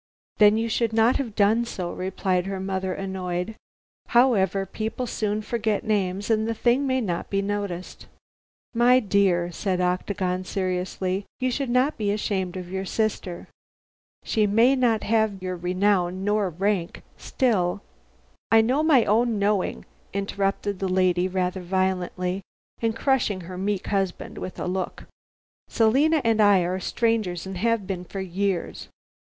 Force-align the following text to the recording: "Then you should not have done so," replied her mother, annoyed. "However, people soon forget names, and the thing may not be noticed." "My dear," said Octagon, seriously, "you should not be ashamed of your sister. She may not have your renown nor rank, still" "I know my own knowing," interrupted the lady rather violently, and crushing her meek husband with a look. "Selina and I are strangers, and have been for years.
"Then 0.37 0.57
you 0.57 0.67
should 0.67 0.93
not 0.93 1.17
have 1.17 1.35
done 1.35 1.63
so," 1.63 1.91
replied 1.93 2.47
her 2.47 2.59
mother, 2.59 2.91
annoyed. 2.91 3.55
"However, 4.07 4.65
people 4.65 5.05
soon 5.05 5.43
forget 5.43 5.83
names, 5.83 6.31
and 6.31 6.47
the 6.47 6.55
thing 6.55 6.87
may 6.87 7.01
not 7.01 7.29
be 7.29 7.43
noticed." 7.43 8.07
"My 8.73 8.99
dear," 8.99 9.51
said 9.51 9.79
Octagon, 9.79 10.43
seriously, 10.43 11.25
"you 11.39 11.51
should 11.51 11.69
not 11.69 11.99
be 11.99 12.09
ashamed 12.11 12.57
of 12.57 12.71
your 12.71 12.83
sister. 12.83 13.47
She 14.23 14.47
may 14.47 14.75
not 14.75 15.03
have 15.03 15.39
your 15.39 15.55
renown 15.55 16.23
nor 16.25 16.49
rank, 16.49 17.03
still" 17.15 17.83
"I 18.51 18.61
know 18.61 18.81
my 18.81 19.05
own 19.05 19.37
knowing," 19.37 19.85
interrupted 20.13 20.79
the 20.79 20.89
lady 20.89 21.27
rather 21.27 21.61
violently, 21.61 22.41
and 22.81 22.95
crushing 22.95 23.41
her 23.41 23.55
meek 23.55 23.85
husband 23.85 24.39
with 24.39 24.59
a 24.59 24.65
look. 24.65 25.03
"Selina 25.67 26.23
and 26.25 26.41
I 26.41 26.61
are 26.61 26.79
strangers, 26.79 27.45
and 27.45 27.59
have 27.59 27.85
been 27.85 28.03
for 28.03 28.19
years. 28.19 28.87